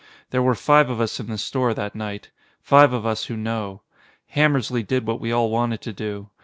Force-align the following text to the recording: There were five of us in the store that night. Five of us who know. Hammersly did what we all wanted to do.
There 0.31 0.41
were 0.41 0.55
five 0.55 0.89
of 0.89 0.99
us 0.99 1.19
in 1.19 1.27
the 1.27 1.37
store 1.37 1.75
that 1.75 1.93
night. 1.93 2.31
Five 2.59 2.91
of 2.91 3.05
us 3.05 3.25
who 3.25 3.37
know. 3.37 3.83
Hammersly 4.33 4.81
did 4.81 5.05
what 5.05 5.21
we 5.21 5.31
all 5.31 5.51
wanted 5.51 5.81
to 5.81 5.93
do. 5.93 6.31